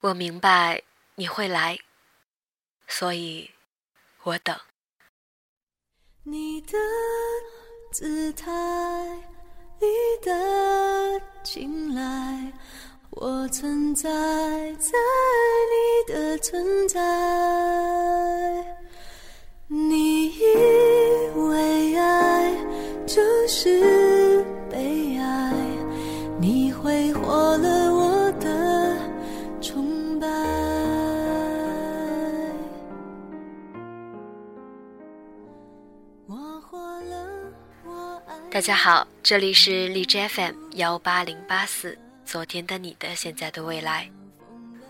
[0.00, 0.80] 我明白
[1.16, 1.76] 你会来，
[2.86, 3.50] 所以
[4.22, 4.56] 我等。
[6.22, 6.78] 你的
[7.92, 8.48] 姿态，
[9.80, 9.86] 你
[10.22, 12.52] 的青睐，
[13.10, 14.08] 我存在
[14.74, 14.92] 在
[15.72, 17.00] 你的存在。
[19.66, 20.44] 你以
[21.34, 22.54] 为爱
[23.04, 25.52] 就是被爱，
[26.38, 27.87] 你挥霍了
[38.58, 44.10] 大家好，这里是荔枝 FM 幺八零八四，昨天的你的，现在的未来，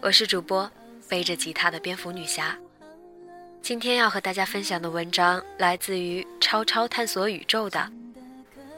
[0.00, 0.70] 我是主播
[1.06, 2.56] 背着吉他的蝙蝠女侠。
[3.60, 7.86] 今天要和大家分享的文章来自于超超探索宇宙的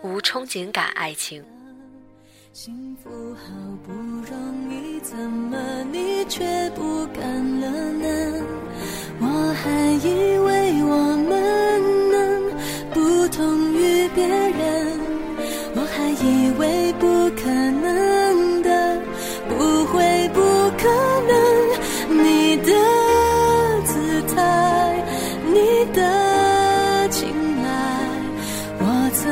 [0.03, 1.41] 无憧憬感爱情。
[2.53, 3.43] 幸福好
[3.87, 7.23] 不容易，怎么你却不敢
[7.61, 8.45] 了呢？
[9.20, 9.70] 我还
[10.05, 11.80] 以为我们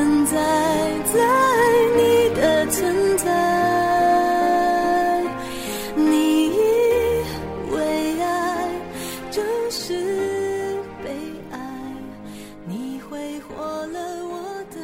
[0.08, 0.34] 存在
[1.12, 1.20] 在
[1.94, 3.26] 你的存在。
[5.94, 7.24] 你以
[7.70, 8.70] 为爱
[9.30, 11.10] 就是被
[11.52, 11.60] 爱，
[12.66, 13.54] 你挥霍
[13.88, 14.80] 了我的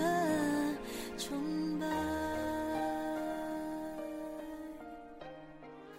[1.16, 1.86] 崇拜。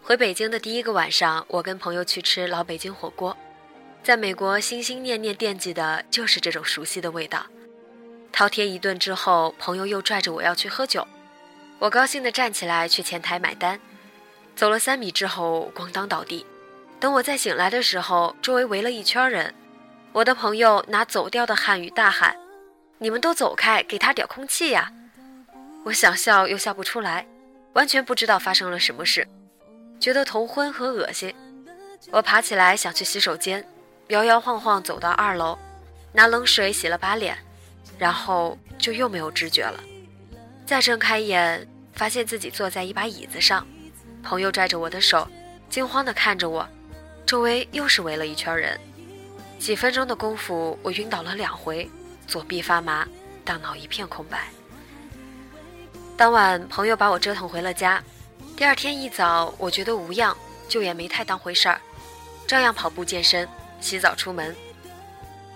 [0.04, 3.36] 回北京的第一个晚上，我跟朋友去吃老北京火锅，
[4.04, 7.44] 在美国心心念念惦记的就是这种熟悉的味道。
[8.36, 11.08] 饕餮一顿之后，朋友又拽着我要去喝酒，
[11.80, 13.80] 我高兴地站起来去前台买单，
[14.58, 16.46] 走了三米之后咣当倒地。
[17.00, 19.56] 等我再醒来的时候，周围围了一圈人，
[20.12, 22.36] 我的朋友拿走调的汉语大喊
[23.00, 24.92] ：“你们都走开，给他点空气呀！”
[25.86, 27.26] 我想笑又笑不出来，
[27.72, 29.26] 完全不知道发生了什么事。
[29.98, 31.34] 觉得头昏和恶心，
[32.12, 33.66] 我爬起来想去洗手间，
[34.10, 35.58] 摇摇晃晃走到二楼，
[36.12, 37.38] 拿冷水洗了把脸，
[37.98, 39.84] 然后就又没有知觉了。
[40.66, 43.66] 再睁开眼，发现自己坐在一把椅子上，
[44.24, 45.28] 朋友拽着我的手，
[45.70, 46.68] 惊慌地看着我，
[47.26, 48.80] 周围又是围了一圈人。
[49.60, 51.90] 几分钟的功夫，我晕倒了两回，
[52.28, 53.08] 左臂发麻，
[53.44, 54.48] 大脑一片空白。
[56.18, 58.04] 当晚，朋友把我折腾回了家。
[58.56, 60.36] 第二天一早，我觉得无恙，
[60.68, 61.80] 就也没太当回事儿，
[62.48, 63.48] 照样跑步健身、
[63.80, 64.56] 洗澡出门。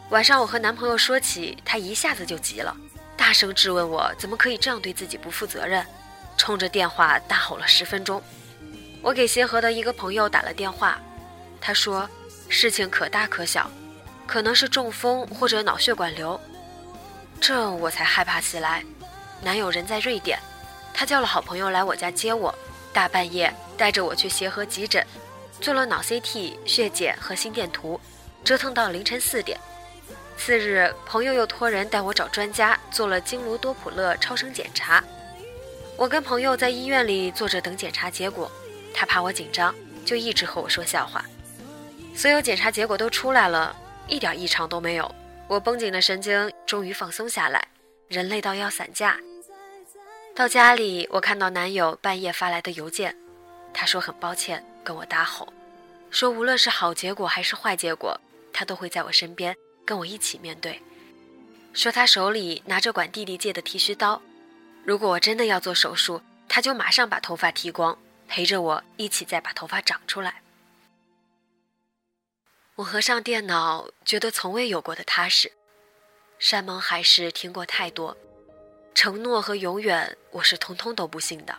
[0.10, 2.76] 晚上我和男朋友说起，他一下子就急了，
[3.16, 5.86] 大声质问我怎么可以这样对自己不负责任，
[6.36, 8.20] 冲着电话大吼了十分钟。
[9.04, 11.00] 我给协和的一个朋友打了电话，
[11.62, 12.10] 他说
[12.48, 13.70] 事情可大可小，
[14.26, 16.40] 可能是中风或者脑血管瘤。
[17.40, 18.84] 这我才害怕起来。
[19.42, 20.40] 男友人在瑞典，
[20.92, 22.54] 他叫了好朋友来我家接我。
[22.92, 25.06] 大半夜带着我去协和急诊，
[25.62, 28.02] 做了脑 CT、血检和心电图，
[28.44, 29.58] 折腾到凌晨四点。
[30.40, 35.04] 次日，朋友又托人带我找专家做了经颅多普勒超声检查。
[35.98, 38.50] 我跟朋友在医院里坐着等检查结果，
[38.94, 41.26] 他怕我紧张，就一直和我说笑话。
[42.16, 43.76] 所有检查结果都出来了，
[44.08, 45.14] 一点异常都没有。
[45.50, 47.68] 我绷紧的神经终于放松下来，
[48.08, 49.18] 人累到要散架。
[50.34, 53.14] 到家里，我看到男友半夜发来的邮件，
[53.74, 55.52] 他说很抱歉，跟我大吼，
[56.10, 58.18] 说无论是好结果还是坏结果，
[58.54, 59.54] 他都会在我身边
[59.90, 60.80] 跟我一起面对。
[61.74, 64.22] 说他手里拿着管弟弟借的剃须刀，
[64.84, 70.44] 如果我真的要做手术，他就马上把头发剃光，陪着我一起再把头发长出来。
[72.76, 75.52] 我合上电脑，觉得从未有过的踏实。
[76.38, 78.16] 山盟海誓听过太多。
[78.94, 81.58] 承诺和永远，我是通通都不信的。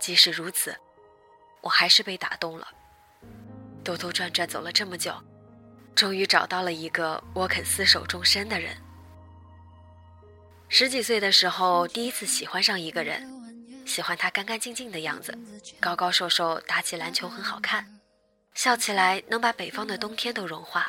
[0.00, 0.76] 即使如此，
[1.60, 2.66] 我还是被打动了。
[3.84, 5.14] 兜兜转转走了这么久，
[5.98, 8.76] 终于找到了一个我肯厮守终身的人。
[10.68, 13.28] 十几岁的时候，第一次喜欢上一个人，
[13.84, 15.36] 喜欢他干干净净的样子，
[15.80, 17.98] 高高瘦瘦，打起篮球很好看，
[18.54, 20.88] 笑起来能把北方的冬天都融化。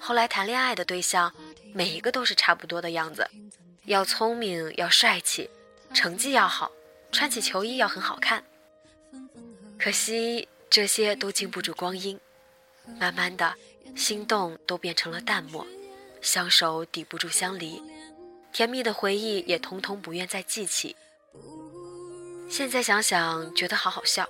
[0.00, 1.32] 后来谈恋爱的对象，
[1.72, 3.30] 每一个都是差不多的样子。
[3.84, 5.48] 要聪明，要帅气，
[5.94, 6.72] 成绩要好，
[7.12, 8.42] 穿起球衣要很好看。
[9.78, 12.18] 可惜这些都经不住光阴，
[12.98, 13.54] 慢慢的，
[13.96, 15.66] 心动都变成了淡漠，
[16.20, 17.82] 相守抵不住相离，
[18.52, 20.96] 甜蜜的回忆也统统不愿再记起。
[22.48, 24.28] 现在想想，觉得好好笑，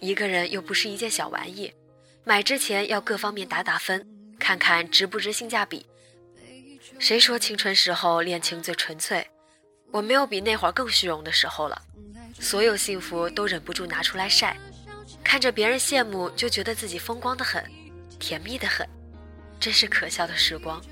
[0.00, 1.72] 一个人又不是一件小玩意，
[2.24, 4.06] 买之前要各方面打打分，
[4.38, 5.86] 看看值不值性价比。
[6.98, 9.26] 谁说青春时候恋情最纯粹？
[9.92, 11.80] 我没有比那会儿更虚荣的时候了，
[12.40, 14.56] 所有幸福都忍不住拿出来晒，
[15.22, 17.64] 看着别人羡慕就觉得自己风光的很，
[18.24, 18.88] 甜蜜的很，
[19.60, 20.82] 真是可笑的时光。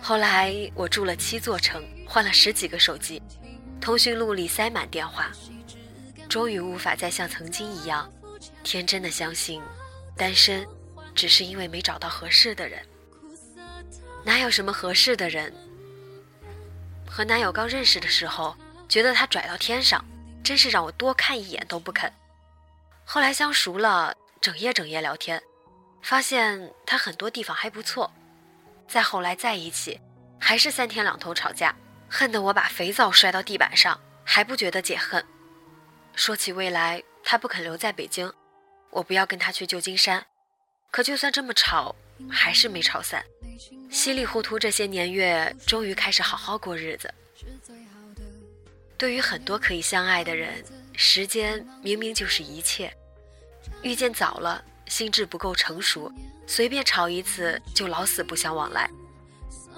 [0.00, 3.20] 后来我住了七座城，换了十几个手机，
[3.78, 5.30] 通讯录里塞满电话，
[6.26, 8.10] 终于无法再像曾经一样，
[8.64, 9.60] 天真的相信，
[10.16, 10.66] 单身
[11.14, 12.82] 只是因为没找到合适的人。
[14.24, 15.52] 哪有什么合适的人？
[17.06, 18.56] 和男友刚认识的时候，
[18.88, 20.02] 觉得他拽到天上，
[20.42, 22.10] 真是让我多看一眼都不肯。
[23.04, 25.40] 后来相熟了，整夜整夜聊天，
[26.02, 28.12] 发现他很多地方还不错。
[28.88, 30.00] 再后来在一起，
[30.40, 31.72] 还是三天两头吵架，
[32.10, 35.24] 恨得我把肥皂摔到地板上，还不觉得解恨。
[36.16, 38.30] 说起未来，他不肯留在北京，
[38.90, 40.26] 我不要跟他去旧金山。
[40.90, 41.94] 可就算这么吵，
[42.28, 43.24] 还是没吵散。
[43.92, 47.14] 稀里糊涂这些年月，终于开始好好过日子。
[48.98, 50.64] 对于很多可以相爱的人，
[50.96, 52.92] 时间明明就是一切。
[53.82, 56.10] 遇见早了，心智不够成熟，
[56.46, 58.88] 随便吵一次就老死不相往来；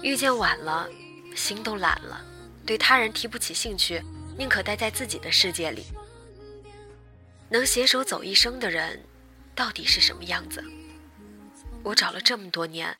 [0.01, 0.87] 遇见晚了，
[1.35, 2.23] 心都懒了，
[2.65, 4.01] 对他人提不起兴趣，
[4.37, 5.85] 宁可待在自己的世界里。
[7.49, 9.03] 能携手走一生的人，
[9.53, 10.63] 到底是什么样子？
[11.83, 12.95] 我找了这么多年。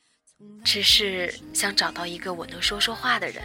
[0.66, 3.42] 只是想找到一个我能说说话的人。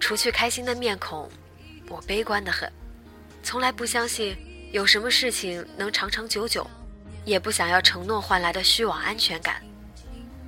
[0.00, 1.30] 除去开心的面孔，
[1.88, 2.72] 我悲观的很，
[3.42, 4.34] 从来不相信
[4.76, 6.68] 有什么事情能长长久久，
[7.24, 9.62] 也不想要承诺换来的虚妄安全感。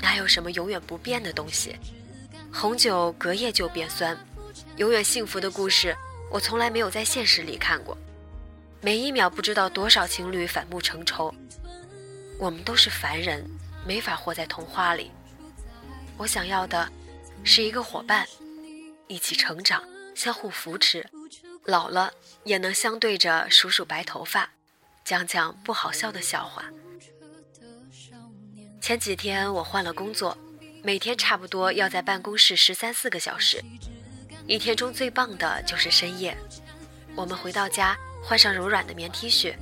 [0.03, 1.75] 哪有什么永远不变的东西？
[2.53, 4.15] 红酒隔夜就变酸，
[4.77, 5.97] 永远幸福的故事，
[6.31, 7.97] 我从来没有在现实里看过。
[8.83, 11.35] 每一秒不知道多少情侣反目成仇。
[12.39, 13.43] 我们都是凡人，
[13.87, 15.11] 没法活在童话里。
[16.19, 16.87] 我想要的，
[17.45, 18.29] 是一个伙伴，
[19.07, 19.83] 一起成长，
[20.15, 21.09] 相互扶持，
[21.69, 22.11] 老了
[22.44, 24.49] 也能相对着数数白头发，
[25.05, 26.65] 讲讲不好笑的笑话。
[28.81, 30.35] 前几天我换了工作，
[30.82, 33.62] 每天差不多要在办公室十三四个小时，
[34.47, 36.35] 一天中最棒的就是深夜。
[37.15, 37.94] 我们回到家，
[38.25, 39.55] 换上柔软的棉 T 恤，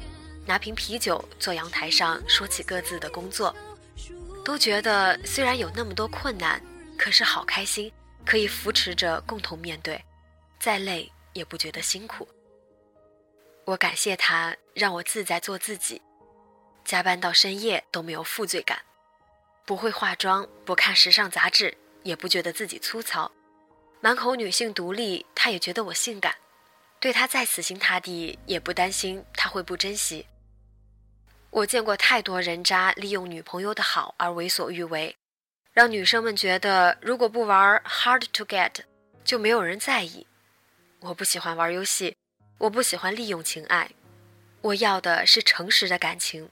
[0.47, 3.53] 拿瓶啤酒，坐阳台上说起各自的工作。
[4.45, 6.63] 都觉得虽然有那么多困难，
[6.97, 7.91] 可是好开心，
[8.25, 10.01] 可以扶持着共同面对，
[10.61, 12.27] 再累也不觉得辛苦。
[13.67, 16.01] 我感谢他让我自在做自己，
[16.83, 18.81] 加班到深夜都没有负罪感，
[19.67, 23.31] 不会化妆，不看时尚杂志，也不觉得自己粗糙，
[24.01, 26.35] 满口女性独立，他也觉得我性感，
[26.99, 30.27] 对他再死心塌地，也不担心他会不珍惜。
[31.51, 35.15] 我见过太多人渣利用女朋友的好而为所欲为，
[35.73, 38.73] 让女生们觉得如果不玩 hard to get，
[39.25, 40.27] 就没有人在意。
[41.09, 42.17] 我不喜欢玩游戏，
[42.59, 43.93] 我不喜欢利用情爱，
[44.61, 46.49] 我要的是诚实的感情，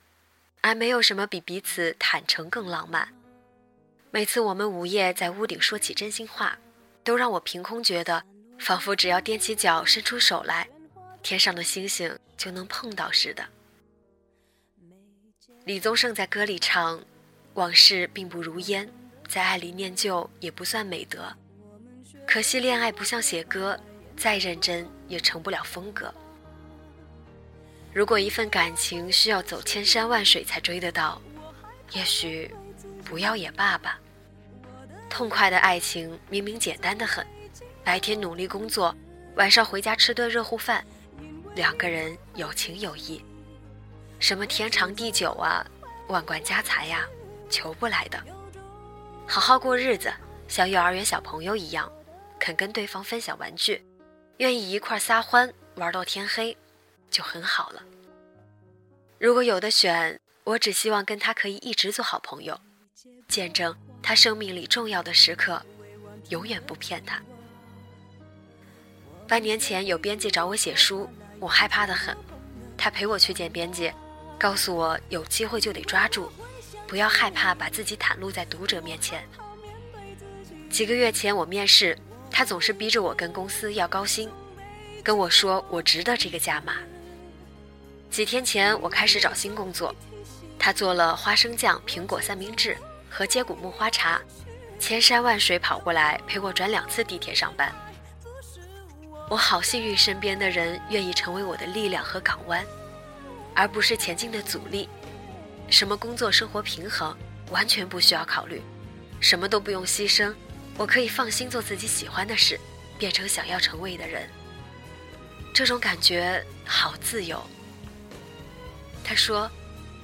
[0.61, 3.09] 而没有什么比彼此坦诚更浪漫。
[4.13, 6.57] 每次我们午夜在屋顶说起真心话，
[7.03, 8.23] 都让我凭空觉得，
[8.61, 10.69] 仿佛只要踮起脚伸出手来，
[11.21, 13.45] 天上的星星就能碰到似的。
[15.65, 17.03] 李宗盛在歌里唱
[17.55, 18.89] ：“往事并不如烟，
[19.27, 21.35] 在爱里念旧也不算美德。
[22.25, 23.79] 可惜恋爱不像写歌，
[24.17, 26.13] 再认真也成不了风格。
[27.93, 31.21] 如果一份感情需要走千山万水才追得到，
[31.93, 32.53] 也许
[33.05, 34.01] 不要也罢吧。
[35.09, 37.25] 痛快的爱情明明简单的很，
[37.85, 38.93] 白天努力工作，
[39.37, 40.85] 晚上回家吃顿热乎饭，
[41.55, 43.25] 两个人有情有义。”
[44.19, 45.65] 什么天长地久啊，
[46.09, 47.07] 万贯家财呀，
[47.49, 48.21] 求不来的。
[49.27, 50.13] 好好过日子，
[50.49, 51.91] 像幼儿园小朋友一样，
[52.41, 53.85] 肯跟对方分享玩具，
[54.39, 56.57] 愿意一块撒欢玩到天黑，
[57.11, 57.83] 就很好了。
[59.19, 62.61] 如果有的选，我只希望跟他可以一直做好朋友，
[63.29, 65.65] 见证他生命里重要的时刻，
[66.31, 67.23] 永远不骗他。
[69.27, 72.17] 半年前有编辑找我写书，我害怕的很，
[72.77, 73.93] 他陪我去见编辑。
[74.37, 76.31] 告诉我有机会就得抓住，
[76.89, 79.27] 不要害怕把自己袒露在读者面前。
[80.69, 81.97] 几个月前我面试，
[82.37, 84.29] 他总是逼着我跟公司要高薪，
[85.05, 86.75] 跟我说我值得这个价码。
[88.11, 89.95] 几天前我开始找新工作，
[90.59, 92.77] 他做了花生酱苹果三明治
[93.09, 94.21] 和接骨木花茶，
[94.81, 97.73] 千山万水跑过来陪我转两次地铁上班。
[99.31, 102.67] 我好幸运，身边的人愿意成为我的力量和港湾。
[103.55, 104.89] 而不是前进的阻力。
[105.71, 107.17] 什么工作生活平衡，
[107.53, 108.61] 完全不需要考虑，
[109.21, 110.35] 什么都不用牺牲，
[110.77, 112.59] 我可以放心做自己喜欢的事，
[112.99, 114.29] 变成想要成为的人。
[115.55, 117.41] 这种感觉好自由。
[119.05, 119.51] 他说：“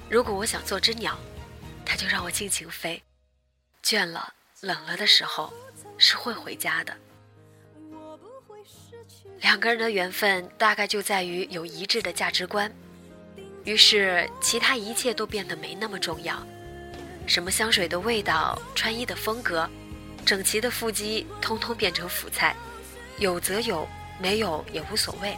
[0.09, 1.19] 如果我想做只鸟，
[1.85, 3.01] 他就让我尽情飞。
[3.83, 5.51] 倦了、冷了的时候，
[5.97, 6.95] 是会回家的。”
[9.41, 12.71] 两个人的缘分大概就在于有一致的价值观，
[13.65, 16.41] 于是其他一切都变得没那么重要。
[17.27, 19.67] 什么香水的味道、穿衣的风格、
[20.25, 22.55] 整齐的腹肌，通通变成辅菜，
[23.17, 23.87] 有则有，
[24.19, 25.35] 没有也无所谓。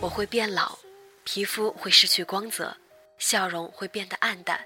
[0.00, 0.78] 我会变老，
[1.24, 2.76] 皮肤会失去光泽，
[3.18, 4.64] 笑容会变得暗淡。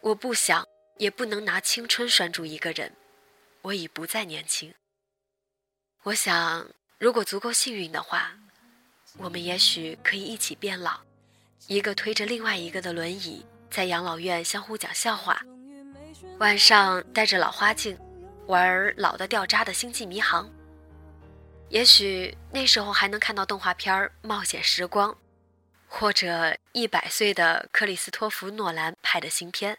[0.00, 0.66] 我不想，
[0.98, 2.92] 也不能拿青春拴住一个人，
[3.62, 4.74] 我已不再年轻。
[6.02, 6.66] 我想，
[6.98, 8.34] 如果足够幸运的话，
[9.18, 11.00] 我们也许可以一起变老，
[11.66, 15.42] 一个推着另外一个的轮椅，在养老院相互讲笑话，
[16.38, 17.98] 晚上戴着老花镜，
[18.46, 20.50] 玩老的掉渣的星际迷航。
[21.68, 25.10] 也许那时候还能看到动画片《冒险时光》，
[25.86, 29.78] 或者一百岁的克里斯托弗·诺兰拍的新片。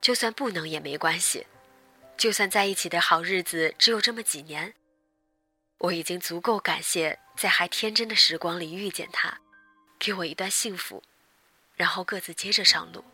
[0.00, 1.46] 就算不能也没关系，
[2.16, 4.74] 就算在一起的好日子只有这么几年。
[5.78, 9.38] 我已经足够感谢，在还天真的时光里遇见他，
[9.98, 11.02] 给我一段幸福，
[11.74, 13.04] 然后各自接着上路。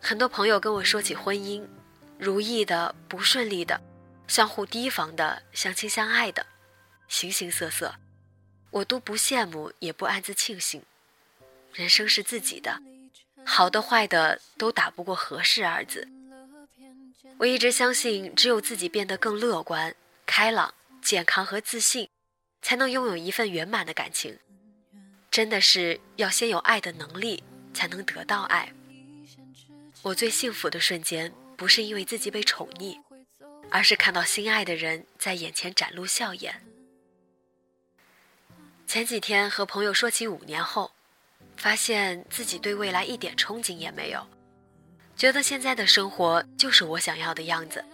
[0.00, 1.66] 很多朋友跟我说起婚姻，
[2.18, 3.80] 如意的、不顺利的，
[4.28, 6.46] 相互提防的、相亲相爱的，
[7.08, 7.94] 形形色色，
[8.70, 10.82] 我都不羡慕，也不暗自庆幸。
[11.72, 12.80] 人生是自己的，
[13.44, 16.08] 好的坏的都打不过合适二字。
[17.38, 19.94] 我一直相信，只有自己变得更乐观。
[20.24, 20.72] 开朗、
[21.02, 22.08] 健康和自信，
[22.62, 24.38] 才能拥有一份圆满的感情。
[25.30, 28.72] 真的是要先有爱的能力，才能得到爱。
[30.06, 32.96] 我最幸福的瞬间，不是因为自己被宠溺，
[33.72, 36.64] 而是看到心爱的人在眼前展露笑颜。
[38.86, 40.92] 前几天和朋友说起五年后，
[41.56, 44.24] 发现自己对未来一点憧憬也没有，
[45.16, 47.84] 觉得现在的生活就是我想要的样子。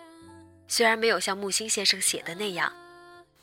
[0.69, 2.71] 虽然没有像木心先生写的那样，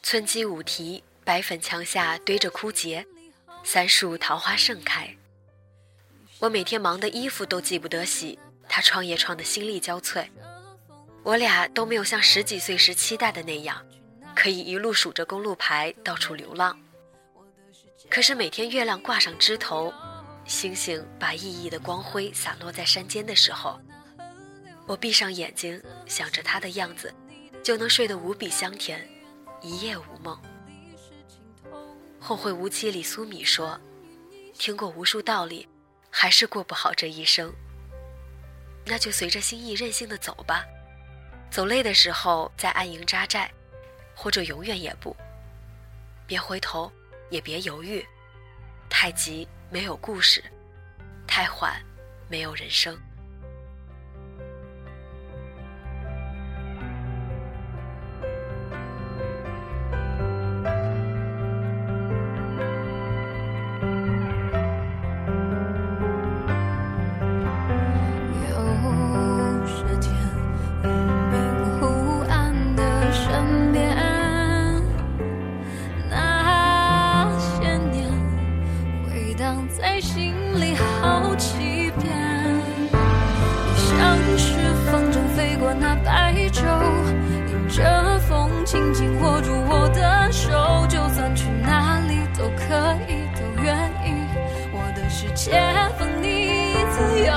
[0.04, 3.04] 村鸡舞啼，白粉墙下堆着枯竭，
[3.64, 5.18] 三树桃花盛开。
[6.38, 8.38] 我每天忙的衣服都记不得洗，
[8.70, 10.26] 他创业创的心力交瘁。
[11.24, 13.86] 我俩都没有像十几岁时期待的那样，
[14.34, 16.80] 可以一路数着公路牌到处流浪。
[18.10, 19.94] 可是每天月亮挂上枝头，
[20.46, 23.78] 星星把熠熠的光辉洒落在山间的时候。
[24.88, 27.14] 我闭上眼睛，想着他的样子，
[27.62, 29.08] 就能睡得无比香甜，
[29.62, 30.40] 一夜无梦。
[32.20, 33.80] 《后会无期》里苏米说
[34.58, 35.68] ：“听过无数道理，
[36.10, 37.54] 还是过不好这一生。
[38.90, 40.66] 那就随着心意任性的走吧，
[41.52, 43.48] 走累的时候再安营扎寨，
[44.16, 45.16] 或者永远也不。
[46.26, 46.92] 别回头，
[47.30, 48.04] 也别犹豫，
[48.90, 50.44] 太急没有故事，
[51.28, 51.80] 太缓
[52.28, 53.00] 没有人生。”
[86.52, 86.62] 就
[87.52, 90.50] 迎着风，紧紧握住我的手，
[90.88, 93.76] 就算去哪里都可以，都愿
[94.06, 94.08] 意。
[94.72, 95.52] 我的世界
[95.98, 97.32] 放你自由，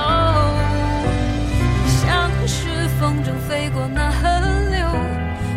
[2.01, 4.27] 像是风筝飞过那河
[4.71, 4.87] 流，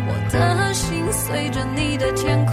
[0.07, 2.46] 我的心随着你的牵。